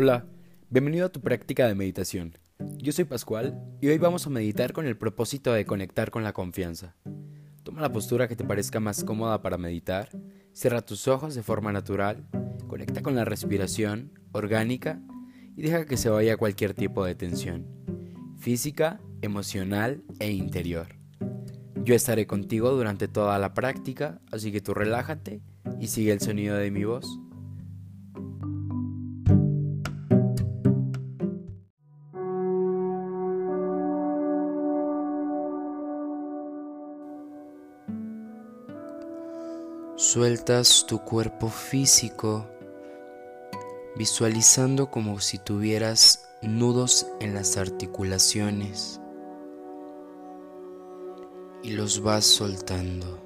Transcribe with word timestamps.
Hola, 0.00 0.26
bienvenido 0.70 1.06
a 1.06 1.08
tu 1.08 1.20
práctica 1.20 1.66
de 1.66 1.74
meditación. 1.74 2.38
Yo 2.76 2.92
soy 2.92 3.04
Pascual 3.04 3.60
y 3.80 3.88
hoy 3.88 3.98
vamos 3.98 4.24
a 4.24 4.30
meditar 4.30 4.72
con 4.72 4.86
el 4.86 4.96
propósito 4.96 5.52
de 5.52 5.64
conectar 5.64 6.12
con 6.12 6.22
la 6.22 6.32
confianza. 6.32 6.94
Toma 7.64 7.80
la 7.80 7.90
postura 7.90 8.28
que 8.28 8.36
te 8.36 8.44
parezca 8.44 8.78
más 8.78 9.02
cómoda 9.02 9.42
para 9.42 9.58
meditar, 9.58 10.08
cierra 10.52 10.82
tus 10.82 11.08
ojos 11.08 11.34
de 11.34 11.42
forma 11.42 11.72
natural, 11.72 12.28
conecta 12.68 13.02
con 13.02 13.16
la 13.16 13.24
respiración 13.24 14.12
orgánica 14.30 15.02
y 15.56 15.62
deja 15.62 15.84
que 15.84 15.96
se 15.96 16.10
vaya 16.10 16.36
cualquier 16.36 16.74
tipo 16.74 17.04
de 17.04 17.16
tensión, 17.16 17.66
física, 18.38 19.00
emocional 19.20 20.04
e 20.20 20.30
interior. 20.30 20.94
Yo 21.82 21.96
estaré 21.96 22.28
contigo 22.28 22.70
durante 22.70 23.08
toda 23.08 23.36
la 23.40 23.52
práctica, 23.52 24.20
así 24.30 24.52
que 24.52 24.60
tú 24.60 24.74
relájate 24.74 25.42
y 25.80 25.88
sigue 25.88 26.12
el 26.12 26.20
sonido 26.20 26.54
de 26.54 26.70
mi 26.70 26.84
voz. 26.84 27.18
Sueltas 40.00 40.86
tu 40.86 41.00
cuerpo 41.00 41.48
físico 41.48 42.46
visualizando 43.96 44.92
como 44.92 45.18
si 45.18 45.38
tuvieras 45.38 46.28
nudos 46.40 47.08
en 47.18 47.34
las 47.34 47.56
articulaciones 47.56 49.00
y 51.64 51.72
los 51.72 52.00
vas 52.00 52.26
soltando. 52.26 53.18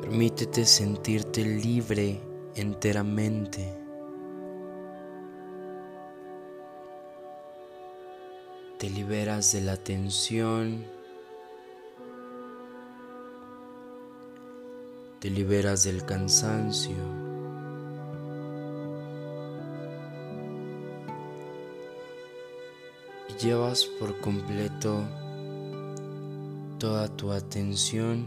Permítete 0.00 0.64
sentirte 0.64 1.44
libre 1.44 2.18
enteramente. 2.54 3.76
Te 8.78 8.88
liberas 8.88 9.52
de 9.52 9.60
la 9.60 9.76
tensión 9.76 11.03
te 15.24 15.30
liberas 15.30 15.84
del 15.84 16.04
cansancio. 16.04 16.94
Y 23.30 23.42
llevas 23.42 23.86
por 23.98 24.20
completo 24.20 25.02
toda 26.78 27.08
tu 27.08 27.32
atención 27.32 28.26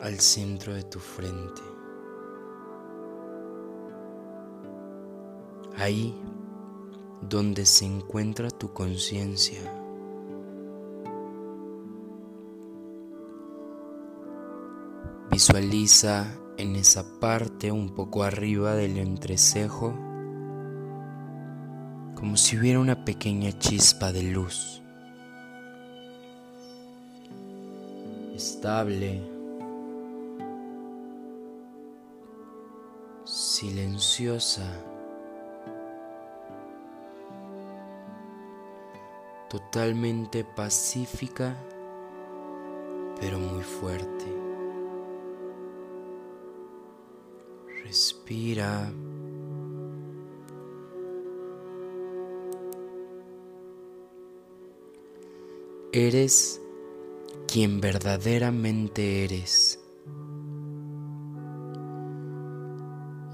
al 0.00 0.20
centro 0.20 0.74
de 0.74 0.82
tu 0.82 0.98
frente. 0.98 1.62
Ahí 5.78 6.14
donde 7.22 7.64
se 7.64 7.86
encuentra 7.86 8.50
tu 8.50 8.74
conciencia. 8.74 9.79
Visualiza 15.40 16.26
en 16.58 16.76
esa 16.76 17.18
parte 17.18 17.72
un 17.72 17.94
poco 17.94 18.24
arriba 18.24 18.74
del 18.74 18.98
entrecejo 18.98 19.94
como 22.14 22.36
si 22.36 22.58
hubiera 22.58 22.78
una 22.78 23.06
pequeña 23.06 23.50
chispa 23.58 24.12
de 24.12 24.22
luz. 24.24 24.82
Estable, 28.34 29.22
silenciosa, 33.24 34.70
totalmente 39.48 40.44
pacífica, 40.44 41.56
pero 43.18 43.38
muy 43.38 43.62
fuerte. 43.62 44.39
Respira. 48.30 48.92
Eres 55.92 56.60
quien 57.48 57.80
verdaderamente 57.80 59.24
eres. 59.24 59.80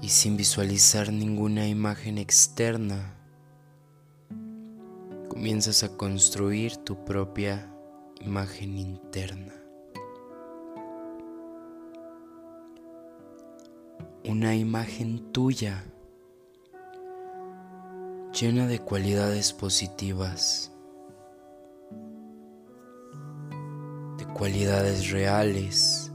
Y 0.01 0.09
sin 0.09 0.35
visualizar 0.35 1.13
ninguna 1.13 1.67
imagen 1.67 2.17
externa, 2.17 3.19
comienzas 5.29 5.83
a 5.83 5.95
construir 5.95 6.75
tu 6.77 7.05
propia 7.05 7.71
imagen 8.21 8.79
interna. 8.79 9.66
Una 14.27 14.53
imagen 14.55 15.31
tuya 15.31 15.85
llena 18.33 18.67
de 18.67 18.79
cualidades 18.79 19.53
positivas, 19.53 20.69
de 24.17 24.25
cualidades 24.33 25.11
reales, 25.11 26.11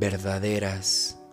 verdaderas. 0.00 1.23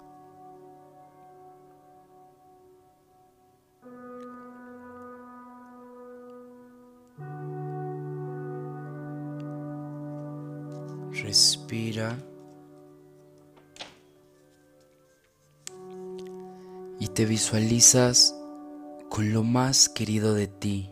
Y 17.00 17.07
te 17.07 17.25
visualizas 17.25 18.35
con 19.09 19.34
lo 19.34 19.44
más 19.44 19.90
querido 19.90 20.34
de 20.34 20.47
ti, 20.47 20.90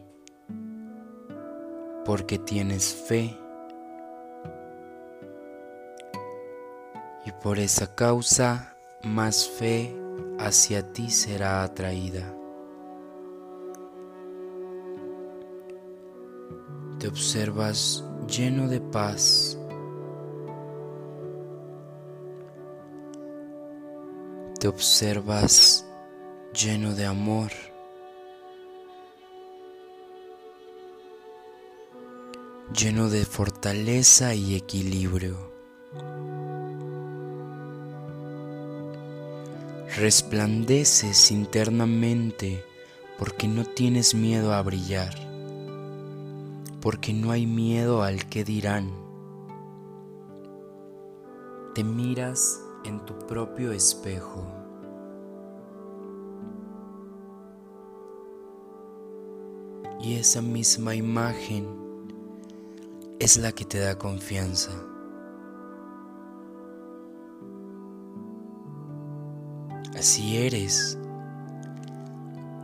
porque 2.04 2.38
tienes 2.38 2.94
fe. 2.94 3.38
Y 7.26 7.32
por 7.42 7.60
esa 7.60 7.96
causa, 7.96 8.76
más 9.04 9.48
fe 9.48 9.96
hacia 10.38 10.92
ti 10.92 11.10
será 11.10 11.64
atraída. 11.64 12.36
Te 17.00 17.08
observas 17.08 18.04
lleno 18.28 18.68
de 18.68 18.82
paz 18.82 19.59
te 24.60 24.68
observas 24.68 25.86
lleno 26.54 26.94
de 26.94 27.06
amor. 27.06 27.52
lleno 32.78 33.10
de 33.10 33.26
fortaleza 33.26 34.34
y 34.36 34.56
equilibrio. 34.56 35.52
Resplandeces 39.98 41.32
internamente 41.32 42.64
porque 43.18 43.48
no 43.48 43.66
tienes 43.66 44.14
miedo 44.14 44.54
a 44.54 44.62
brillar, 44.62 45.16
porque 46.80 47.12
no 47.12 47.32
hay 47.32 47.48
miedo 47.48 48.04
al 48.04 48.30
que 48.30 48.44
dirán. 48.44 48.92
Te 51.74 51.84
miras 51.84 52.62
en 52.86 53.00
tu 53.06 53.18
propio 53.28 53.72
espejo. 53.72 54.46
Y 60.02 60.16
esa 60.16 60.42
misma 60.42 60.96
imagen 60.96 61.68
es 63.20 63.38
la 63.38 63.52
que 63.52 63.66
te 63.66 63.80
da 63.80 63.98
confianza. 63.98 64.72
Así 69.98 70.38
eres, 70.38 70.98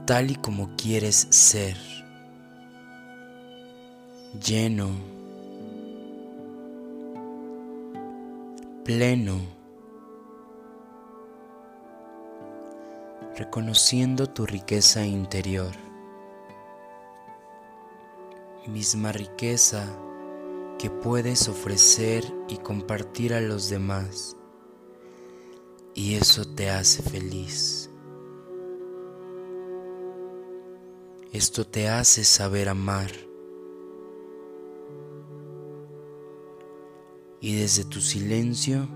tal 0.05 0.31
y 0.31 0.35
como 0.35 0.73
quieres 0.77 1.27
ser, 1.29 1.75
lleno, 4.39 4.89
pleno 8.85 9.54
reconociendo 13.35 14.27
tu 14.27 14.45
riqueza 14.45 15.05
interior, 15.05 15.75
misma 18.67 19.11
riqueza 19.11 19.85
que 20.79 20.89
puedes 20.89 21.47
ofrecer 21.49 22.23
y 22.47 22.57
compartir 22.57 23.33
a 23.33 23.41
los 23.41 23.69
demás. 23.69 24.37
Y 25.93 26.15
eso 26.15 26.45
te 26.45 26.69
hace 26.69 27.01
feliz. 27.03 27.89
Esto 31.31 31.65
te 31.65 31.89
hace 31.89 32.23
saber 32.23 32.69
amar. 32.69 33.11
Y 37.41 37.55
desde 37.55 37.83
tu 37.83 38.01
silencio 38.01 38.87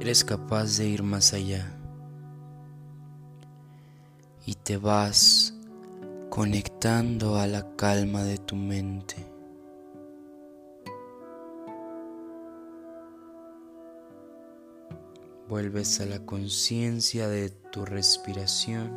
eres 0.00 0.24
capaz 0.24 0.76
de 0.76 0.88
ir 0.88 1.02
más 1.02 1.32
allá. 1.32 1.77
Te 4.68 4.76
vas 4.76 5.54
conectando 6.28 7.38
a 7.38 7.46
la 7.46 7.74
calma 7.74 8.22
de 8.22 8.36
tu 8.36 8.54
mente. 8.54 9.16
Vuelves 15.48 16.02
a 16.02 16.04
la 16.04 16.18
conciencia 16.26 17.28
de 17.28 17.48
tu 17.48 17.86
respiración. 17.86 18.92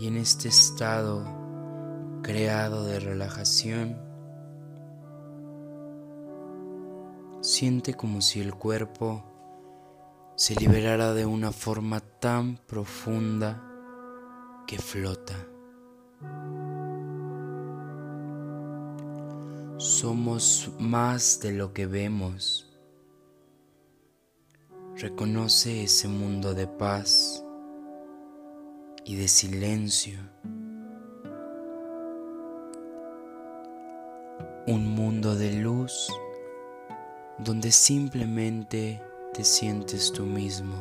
Y 0.00 0.08
en 0.08 0.16
este 0.16 0.48
estado 0.48 1.24
creado 2.24 2.84
de 2.84 2.98
relajación, 2.98 3.96
siente 7.42 7.94
como 7.94 8.20
si 8.20 8.40
el 8.40 8.56
cuerpo 8.56 9.33
se 10.44 10.54
liberara 10.56 11.14
de 11.14 11.24
una 11.24 11.52
forma 11.52 12.00
tan 12.00 12.58
profunda 12.66 13.64
que 14.66 14.76
flota. 14.76 15.32
Somos 19.78 20.70
más 20.78 21.40
de 21.40 21.52
lo 21.52 21.72
que 21.72 21.86
vemos. 21.86 22.70
Reconoce 24.96 25.84
ese 25.84 26.08
mundo 26.08 26.52
de 26.52 26.66
paz 26.66 27.42
y 29.02 29.16
de 29.16 29.28
silencio. 29.28 30.18
Un 34.66 34.94
mundo 34.94 35.36
de 35.36 35.54
luz 35.54 36.06
donde 37.38 37.72
simplemente 37.72 39.00
te 39.34 39.42
sientes 39.42 40.12
tú 40.12 40.24
mismo. 40.24 40.76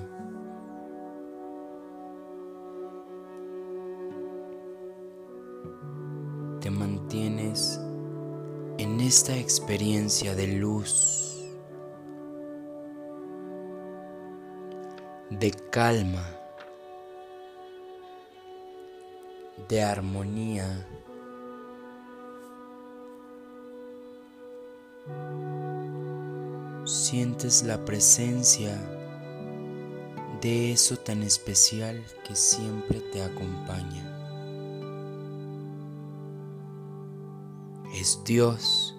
Te 6.61 6.69
mantienes 6.69 7.81
en 8.77 8.99
esta 9.01 9.35
experiencia 9.35 10.35
de 10.35 10.47
luz, 10.47 11.43
de 15.31 15.49
calma, 15.71 16.23
de 19.67 19.81
armonía. 19.81 20.87
Sientes 27.13 27.61
la 27.61 27.85
presencia 27.85 28.75
de 30.41 30.71
eso 30.71 30.97
tan 30.97 31.21
especial 31.21 32.03
que 32.27 32.35
siempre 32.35 33.01
te 33.01 33.21
acompaña. 33.21 34.03
Es 37.93 38.19
Dios 38.25 38.97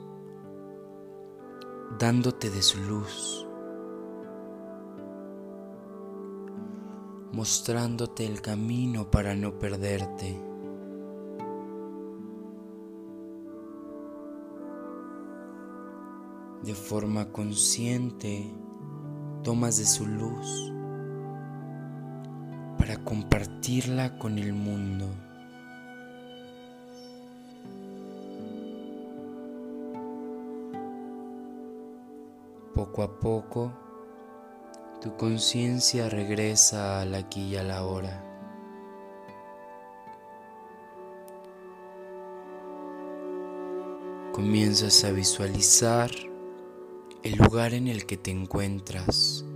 dándote 1.99 2.50
de 2.50 2.62
su 2.62 2.78
luz, 2.82 3.49
mostrándote 7.32 8.26
el 8.26 8.40
camino 8.40 9.10
para 9.10 9.34
no 9.34 9.58
perderte. 9.58 10.40
De 16.64 16.75
forma 16.75 17.31
consciente 17.31 18.50
tomas 19.43 19.76
de 19.76 19.84
su 19.84 20.06
luz 20.06 20.72
para 22.78 22.96
compartirla 23.05 24.19
con 24.19 24.38
el 24.38 24.55
mundo. 24.55 25.06
Poco 32.75 33.02
a 33.02 33.20
poco, 33.20 33.72
tu 35.02 35.14
conciencia 35.17 36.08
regresa 36.08 37.02
al 37.02 37.14
aquí 37.14 37.43
y 37.49 37.56
a 37.56 37.62
la 37.62 37.84
hora. 37.84 38.25
Comienzas 44.32 45.05
a 45.05 45.12
visualizar 45.12 46.10
el 47.25 47.37
lugar 47.38 47.73
en 47.73 47.88
el 47.88 48.05
que 48.05 48.19
te 48.19 48.31
encuentras. 48.31 49.47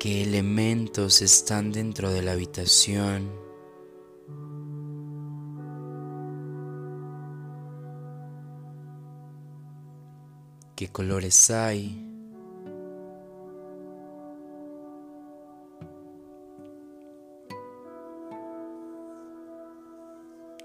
¿Qué 0.00 0.22
elementos 0.22 1.20
están 1.20 1.70
dentro 1.70 2.10
de 2.10 2.22
la 2.22 2.32
habitación? 2.32 3.30
¿Qué 10.74 10.88
colores 10.88 11.50
hay? 11.50 12.11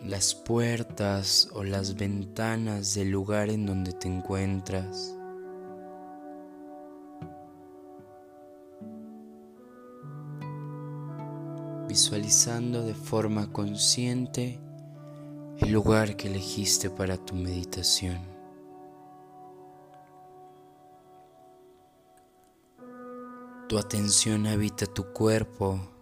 Las 0.08 0.34
puertas 0.34 1.50
o 1.54 1.66
las 1.66 1.96
ventanas 1.96 2.94
del 2.94 3.10
lugar 3.10 3.50
en 3.50 3.66
donde 3.66 3.92
te 3.92 4.08
encuentras. 4.08 5.14
Visualizando 11.90 12.84
de 12.84 12.94
forma 12.94 13.52
consciente 13.52 14.60
el 15.58 15.72
lugar 15.72 16.16
que 16.16 16.30
elegiste 16.30 16.90
para 16.90 17.18
tu 17.18 17.36
meditación. 17.36 18.20
Tu 23.68 23.78
atención 23.78 24.48
habita 24.48 24.86
tu 24.86 25.12
cuerpo 25.12 25.97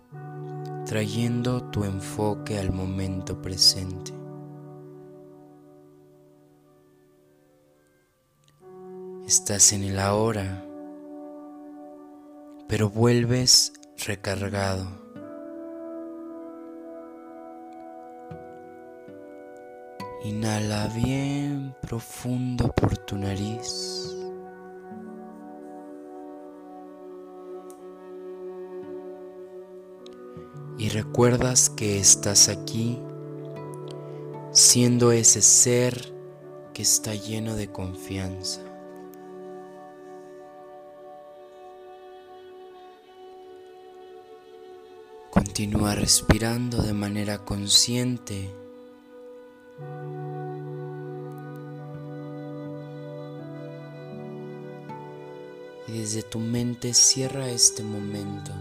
trayendo 0.86 1.64
tu 1.72 1.84
enfoque 1.84 2.60
al 2.60 2.72
momento 2.72 3.42
presente. 3.42 4.14
Estás 9.26 9.74
en 9.74 9.84
el 9.84 10.00
ahora, 10.00 10.64
pero 12.68 12.90
vuelves 12.92 13.74
recargado. 14.06 14.88
Inhala 20.24 20.88
bien 20.88 21.76
profundo 21.82 22.72
por 22.74 22.98
tu 22.98 23.18
nariz. 23.18 24.15
Y 30.78 30.90
recuerdas 30.90 31.70
que 31.70 32.00
estás 32.00 32.50
aquí 32.50 33.00
siendo 34.52 35.12
ese 35.12 35.42
ser 35.42 36.14
que 36.74 36.82
está 36.82 37.14
lleno 37.14 37.56
de 37.56 37.72
confianza. 37.72 38.62
Continúa 45.30 45.96
respirando 45.96 46.82
de 46.82 46.94
manera 46.94 47.38
consciente. 47.40 48.50
Y 55.88 56.00
desde 56.00 56.24
tu 56.24 56.40
mente 56.40 56.94
cierra 56.94 57.50
este 57.50 57.84
momento. 57.84 58.52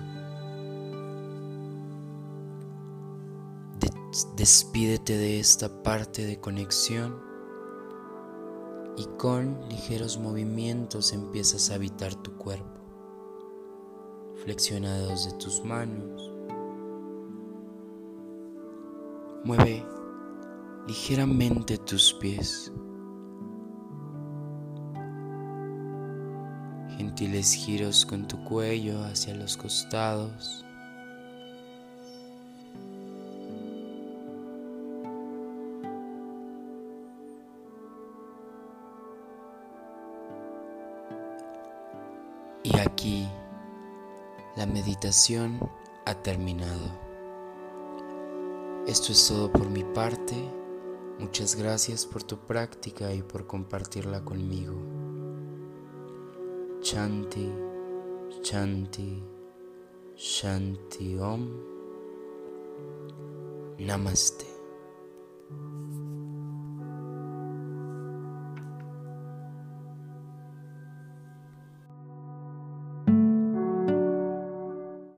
Despídete 4.44 5.16
de 5.16 5.40
esta 5.40 5.82
parte 5.82 6.26
de 6.26 6.38
conexión 6.38 7.18
y 8.94 9.06
con 9.16 9.58
ligeros 9.70 10.18
movimientos 10.18 11.14
empiezas 11.14 11.70
a 11.70 11.76
habitar 11.76 12.14
tu 12.14 12.36
cuerpo. 12.36 12.78
Flexiona 14.44 14.98
de 14.98 15.32
tus 15.38 15.64
manos. 15.64 16.30
Mueve 19.44 19.82
ligeramente 20.88 21.78
tus 21.78 22.12
pies. 22.12 22.70
Gentiles 26.98 27.54
giros 27.54 28.04
con 28.04 28.28
tu 28.28 28.44
cuello 28.44 29.04
hacia 29.04 29.34
los 29.34 29.56
costados. 29.56 30.66
Y 42.74 42.80
aquí 42.80 43.28
la 44.56 44.66
meditación 44.66 45.60
ha 46.06 46.14
terminado. 46.14 46.90
Esto 48.86 49.12
es 49.12 49.28
todo 49.28 49.50
por 49.52 49.70
mi 49.70 49.84
parte. 49.84 50.34
Muchas 51.18 51.54
gracias 51.54 52.04
por 52.04 52.24
tu 52.24 52.36
práctica 52.38 53.12
y 53.12 53.22
por 53.22 53.46
compartirla 53.46 54.24
conmigo. 54.24 54.74
Chanti, 56.80 57.50
Chanti, 58.42 59.22
Shanti 60.16 61.16
Om. 61.16 61.48
Namaste. 63.78 64.46